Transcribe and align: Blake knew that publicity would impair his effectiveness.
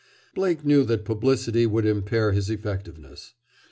Blake 0.33 0.65
knew 0.65 0.83
that 0.85 1.05
publicity 1.05 1.67
would 1.67 1.85
impair 1.85 2.31
his 2.31 2.49
effectiveness. 2.49 3.35